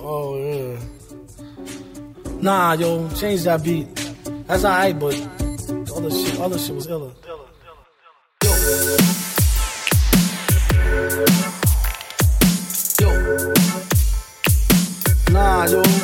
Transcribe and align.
Oh 0.00 0.38
yeah. 0.38 0.78
Nah, 2.40 2.72
yo, 2.74 3.08
change 3.10 3.42
that 3.44 3.62
beat. 3.64 3.86
That's 4.46 4.64
alright, 4.64 4.98
but 4.98 5.14
other 5.96 6.10
shit, 6.10 6.40
other 6.40 6.58
shit 6.58 6.74
was 6.74 6.86
iller. 6.86 7.12
Yo. 7.26 7.46
Nah. 15.32 15.66
Yo. 15.66 15.97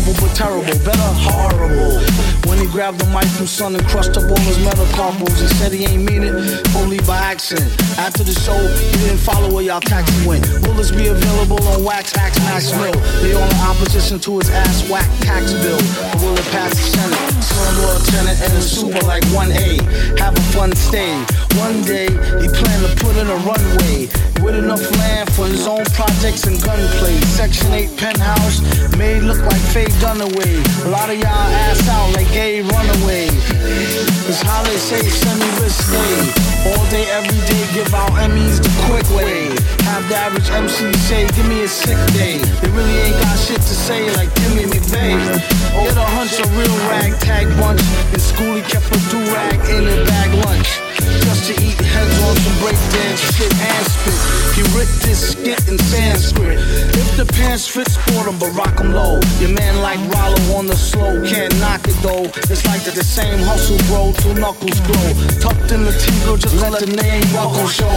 Marvel, 0.00 0.26
but 0.26 0.34
terrible, 0.34 0.78
better 0.84 1.10
horrible. 1.20 2.00
When 2.48 2.58
he 2.58 2.66
grabbed 2.66 3.00
the 3.00 3.06
mic 3.06 3.26
from 3.36 3.46
Son 3.46 3.74
and 3.74 3.86
crushed 3.86 4.16
up 4.16 4.24
all 4.30 4.38
his 4.40 4.58
metacarpals, 4.58 5.40
he 5.40 5.48
said 5.58 5.72
he 5.72 5.84
ain't 5.84 6.04
mean 6.04 6.22
it, 6.22 6.34
only 6.76 6.98
by 7.06 7.18
accident. 7.18 7.70
After 7.98 8.24
the 8.24 8.32
show, 8.32 8.56
he 8.56 8.96
didn't 9.04 9.18
follow 9.18 9.52
where 9.52 9.64
y'all 9.64 9.80
taxi 9.80 10.26
went. 10.26 10.44
Bullets 10.62 10.90
be 10.90 11.08
available 11.08 11.62
on 11.68 11.84
Wax 11.84 12.16
Axe 12.16 12.38
Max 12.40 12.72
Mill. 12.72 12.92
They 13.22 13.34
all 13.34 13.48
in 13.48 13.60
opposition 13.60 14.18
to 14.20 14.38
his 14.38 14.50
ass 14.50 14.88
whack 14.88 15.08
tax 15.20 15.52
bill. 15.52 15.78
But 16.12 16.22
will 16.22 16.36
it 16.36 16.48
pass 16.50 16.70
the 16.70 16.86
Senate? 16.96 17.42
Son 17.42 17.74
lieutenant 17.80 18.40
and 18.40 18.52
a 18.56 18.62
super 18.62 19.04
like 19.06 19.24
1A. 19.30 20.18
Have 20.18 20.36
a 20.36 20.40
fun 20.52 20.74
stay. 20.74 21.12
One 21.58 21.82
day, 21.82 22.06
he 22.40 22.46
planned 22.48 22.82
to 22.86 22.92
put 23.02 23.16
in 23.16 23.26
a 23.26 23.36
runway 23.46 24.08
with 24.42 24.56
enough 24.56 24.84
land 24.98 25.32
for 25.32 25.46
his 25.46 25.66
own 25.66 25.84
projects 25.96 26.46
and 26.46 26.60
gunplay. 26.62 27.16
Section 27.36 27.72
8 27.72 27.96
penthouse 27.96 28.60
made 28.96 29.22
look 29.22 29.40
like 29.42 29.60
Faye 29.72 29.92
Dunaway. 30.00 30.86
A 30.86 30.88
lot 30.88 31.10
of 31.10 31.16
y'all 31.16 31.50
ass 31.64 31.88
out 31.88 32.14
like 32.14 32.30
gay 32.32 32.62
runaway. 32.62 33.28
It's 34.30 34.42
how 34.42 34.62
they 34.62 34.78
say 34.78 35.02
semi-risque 35.02 36.70
All 36.70 36.84
day, 36.90 37.04
every 37.10 37.40
day, 37.50 37.62
give 37.74 37.92
out 37.94 38.12
Emmys 38.22 38.62
the 38.62 38.70
quick 38.86 39.08
way. 39.16 39.50
Have 39.90 40.08
the 40.08 40.16
average 40.16 40.50
MC 40.50 40.92
say, 41.08 41.26
give 41.34 41.48
me 41.48 41.64
a 41.64 41.68
sick 41.68 41.98
day. 42.14 42.38
They 42.60 42.70
really 42.70 42.96
ain't 43.04 43.18
got 43.22 43.36
shit 43.38 43.60
to 43.60 43.74
say 43.86 44.10
like 44.16 44.32
Timmy 44.34 44.64
McVeigh. 44.64 45.18
Get 45.82 45.96
a 45.96 46.06
hunch, 46.16 46.38
a 46.38 46.46
real 46.56 46.76
ragtag 46.88 47.48
bunch. 47.58 47.82
In 48.14 48.20
school, 48.20 48.54
he 48.54 48.62
kept 48.62 48.86
a 48.86 48.98
do-rag 49.10 49.58
in 49.70 49.88
a 49.88 50.09
shit 53.18 53.52
and 53.52 53.86
spit. 53.86 54.20
He 54.54 54.62
ripped 54.76 55.00
this 55.02 55.32
skit 55.32 55.60
in 55.68 55.78
Sanskrit. 55.78 56.58
If 56.94 57.16
the 57.16 57.26
pants 57.26 57.66
fit, 57.66 57.88
sport 57.90 58.28
'em, 58.28 58.38
but 58.38 58.50
rock 58.54 58.80
'em 58.80 58.92
low. 58.92 59.20
Your 59.40 59.50
man 59.50 59.80
like 59.82 60.00
Rollo 60.12 60.58
on 60.58 60.66
the 60.66 60.76
slow, 60.76 61.20
can't 61.26 61.54
knock 61.60 61.86
it 61.88 61.96
though. 62.02 62.26
It's 62.52 62.64
like 62.66 62.82
that 62.84 62.94
the 62.94 63.04
same 63.04 63.40
hustle, 63.40 63.78
bro, 63.88 64.12
till 64.18 64.34
knuckles 64.34 64.80
glow. 64.80 65.08
Tucked 65.40 65.72
in 65.72 65.84
the 65.84 65.92
tingle, 65.92 66.36
just 66.36 66.56
let 66.62 66.78
the 66.78 66.86
name 66.86 67.24
buckle 67.32 67.68
show. 67.68 67.90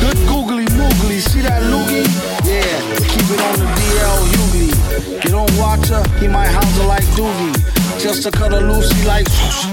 Good 0.00 0.18
googly 0.26 0.66
moogly, 0.78 1.20
see 1.20 1.42
that 1.42 1.62
loogie? 1.62 2.06
Yeah, 2.44 2.74
keep 3.10 3.26
it 3.34 3.40
on 3.48 3.56
the 3.62 3.68
DL 3.76 4.18
Hughley. 4.32 4.70
You 5.24 5.30
don't 5.30 5.52
watch 5.58 5.88
her, 5.88 6.02
he 6.18 6.28
might 6.28 6.48
house 6.48 6.76
her 6.78 6.86
like 6.86 7.04
Doogie. 7.16 7.54
Just 7.98 8.22
to 8.22 8.30
cut 8.30 8.52
her 8.52 8.60
loosey 8.60 9.04
like 9.04 9.26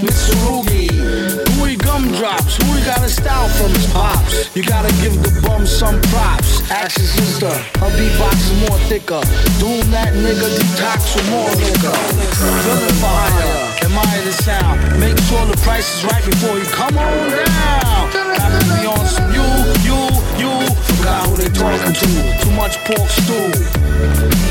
Mitsurugi. 0.04 1.57
Gumdrops? 1.98 2.62
Who 2.62 2.78
he 2.78 2.86
got 2.86 3.02
a 3.02 3.10
style 3.10 3.50
from 3.58 3.74
his 3.74 3.92
pops? 3.92 4.56
You 4.56 4.62
gotta 4.62 4.94
give 5.02 5.18
the 5.18 5.34
bum 5.42 5.66
some 5.66 6.00
props. 6.14 6.62
His 6.94 7.10
sister, 7.10 7.50
her 7.50 7.90
beatbox 7.98 8.38
is 8.38 8.70
more 8.70 8.78
thicker. 8.86 9.18
Doom 9.58 9.82
that 9.90 10.14
nigga 10.14 10.46
detox 10.46 11.18
with 11.18 11.26
more 11.34 11.50
liquor. 11.58 11.98
Feeling 12.38 12.98
for 13.02 13.10
higher, 13.10 13.82
admire 13.82 14.22
the 14.30 14.36
sound. 14.46 14.78
Make 15.02 15.18
sure 15.26 15.42
the 15.50 15.58
price 15.66 15.90
is 15.98 16.06
right 16.06 16.22
before 16.22 16.62
you 16.62 16.70
come 16.70 16.94
on 17.02 17.18
down. 17.34 18.14
Got 18.14 18.54
to 18.54 18.62
be 18.78 18.86
on 18.86 19.06
some 19.10 19.34
you, 19.34 19.48
you, 19.82 19.98
you. 20.38 20.54
Forgot 21.02 21.26
who 21.26 21.34
they 21.42 21.50
talking 21.50 21.98
to. 21.98 22.10
Too 22.46 22.54
much 22.54 22.78
pork 22.86 23.10
stew. 23.10 23.50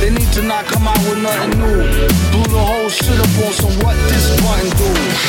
They 0.03 0.11
need 0.11 0.31
to 0.35 0.43
not 0.43 0.67
come 0.67 0.89
out 0.89 0.99
with 1.07 1.23
nothing 1.23 1.63
new. 1.63 1.79
Blew 2.35 2.47
the 2.51 2.59
whole 2.59 2.91
shit 2.91 3.15
up 3.23 3.31
on 3.47 3.53
some 3.55 3.79
what 3.87 3.95
this 4.11 4.35
button 4.43 4.67
do. 4.75 5.26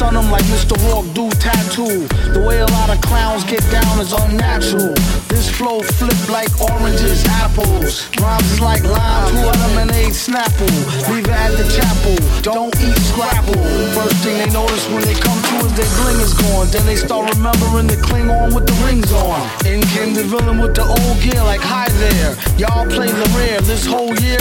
Run 0.00 0.14
them, 0.14 0.30
like 0.30 0.44
Mr. 0.48 0.80
Hawk 0.88 1.04
do 1.12 1.28
tattoo. 1.36 2.08
The 2.32 2.40
way 2.40 2.60
a 2.60 2.66
lot 2.72 2.88
of 2.88 3.00
clowns 3.02 3.44
get 3.44 3.60
down 3.70 4.00
is 4.00 4.12
unnatural. 4.12 4.96
This 5.28 5.50
flow 5.50 5.82
flip 5.82 6.16
like 6.28 6.48
oranges, 6.58 7.22
apples. 7.28 8.08
Rhymes 8.16 8.50
is 8.50 8.60
like 8.60 8.82
lime, 8.82 9.28
two 9.28 9.44
lemonade 9.44 10.16
snapple. 10.16 10.72
Leave 11.12 11.28
it 11.28 11.36
at 11.36 11.52
the 11.52 11.68
chapel. 11.68 12.16
Don't 12.40 12.72
eat 12.80 12.96
scrapple. 13.12 13.60
First 13.92 14.16
thing 14.24 14.38
they 14.40 14.48
notice 14.48 14.88
when 14.88 15.04
they 15.04 15.14
come 15.14 15.36
to 15.36 15.68
is 15.68 15.74
their 15.76 15.92
bling 16.00 16.20
is 16.24 16.32
gone. 16.32 16.66
Then 16.72 16.86
they 16.86 16.96
start 16.96 17.28
remembering 17.36 17.86
the 17.86 18.00
Klingon 18.00 18.54
with 18.54 18.66
the 18.66 18.76
rings 18.88 19.12
on. 19.12 19.44
In 19.68 19.82
came 19.92 20.14
the 20.14 20.24
villain 20.24 20.58
with 20.58 20.74
the 20.74 20.82
old 20.82 21.16
gear 21.20 21.44
like 21.44 21.60
hi 21.60 21.88
there. 22.00 22.32
Y'all 22.56 22.88
play 22.88 23.12
the 23.12 23.28
rare. 23.36 23.60
This 23.60 23.84
whole 23.84 24.16
year. 24.18 24.40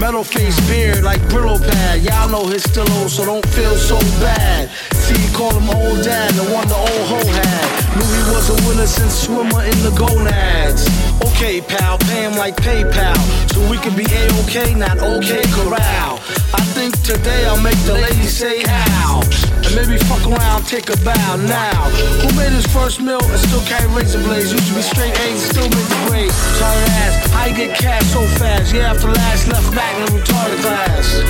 Metal 0.00 0.24
face 0.24 0.58
beard 0.66 1.04
like 1.04 1.20
Brillo 1.28 1.60
pad. 1.60 2.00
Y'all 2.00 2.30
know 2.30 2.46
his 2.46 2.64
still 2.64 2.90
old, 2.92 3.10
so 3.10 3.26
don't 3.26 3.46
feel 3.48 3.76
so 3.76 3.98
bad. 4.16 4.70
See, 4.96 5.36
call 5.36 5.52
him 5.52 5.68
old 5.68 6.02
dad, 6.02 6.32
the 6.32 6.44
one 6.54 6.66
the 6.68 6.74
old 6.74 7.04
hoe 7.04 7.28
had. 7.28 7.68
Knew 8.00 8.08
he 8.08 8.22
was 8.32 8.48
a 8.48 8.56
winner 8.66 8.86
since 8.86 9.12
swimmer 9.12 9.62
in 9.62 9.76
the 9.84 9.92
gonads. 9.92 10.88
Okay, 11.28 11.60
pal, 11.60 11.98
pay 11.98 12.24
him 12.24 12.32
like 12.36 12.56
PayPal. 12.56 13.20
So 13.52 13.60
we 13.68 13.76
can 13.76 13.94
be 13.94 14.08
A-OK, 14.08 14.72
not 14.72 14.98
okay 14.98 15.44
corral. 15.52 16.16
I 16.56 16.64
think 16.72 16.96
today 17.02 17.44
I'll 17.44 17.60
make 17.60 17.78
the 17.84 17.94
ladies 17.94 18.32
say 18.32 18.64
ow. 18.66 19.20
And 19.64 19.76
maybe 19.76 19.98
fuck 20.08 20.24
around, 20.26 20.64
take 20.64 20.88
a 20.88 20.96
bow 21.04 21.36
now. 21.44 21.90
Who 22.24 22.32
made 22.40 22.52
his 22.56 22.66
first 22.72 23.02
meal 23.02 23.20
and 23.20 23.40
still 23.40 23.64
carry 23.68 23.86
razor 23.92 24.22
blades? 24.24 24.50
Used 24.50 24.68
to 24.68 24.74
be 24.74 24.82
straight 24.82 25.12
A's 25.20 25.42
still 25.44 25.68
make 25.68 25.79
the 26.30 26.50
grade. 26.58 26.86
To 26.86 26.92
ask, 27.02 27.30
how 27.30 27.46
you 27.46 27.56
get 27.56 27.78
cash 27.78 28.06
so 28.12 28.22
fast? 28.38 28.72
Yeah, 28.74 28.92
after 28.92 29.08
last 29.08 29.48
left 29.48 29.74
back 29.74 29.94
in 29.98 30.06
the 30.06 30.20
retarded 30.20 30.60
class. 30.62 31.20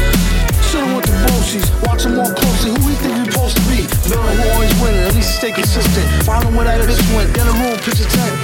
Sitting 0.71 0.95
with 0.95 1.05
the 1.07 1.13
to 1.13 1.33
Boshi's, 1.33 1.69
watch 1.83 2.05
him 2.07 2.15
more 2.15 2.31
closely. 2.31 2.71
Who 2.71 2.81
we 2.87 2.95
think 2.95 3.15
we 3.19 3.33
supposed 3.33 3.57
to 3.57 3.65
be? 3.67 3.87
Villain 4.07 4.37
who 4.39 4.49
always 4.55 4.75
winning, 4.81 5.03
at 5.03 5.15
least 5.15 5.37
stay 5.37 5.53
consistent. 5.53 6.07
Find 6.23 6.45
him 6.45 6.55
where 6.55 6.65
that 6.65 6.79
bitch 6.87 7.03
went, 7.15 7.35
get 7.35 7.47
a 7.47 7.55
room, 7.59 7.77
picture 7.83 8.07
tent. 8.07 8.35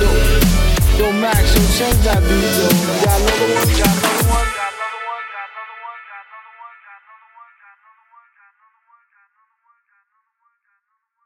Yo, 0.00 0.08
yo, 0.96 1.12
Max, 1.12 1.52
yo, 1.52 1.60
change 1.76 2.00
that 2.08 2.22
beat, 2.24 2.40
yo. 2.56 2.66
Got 3.04 3.20
another 3.20 3.48
one? 3.52 3.68
Got 3.78 4.13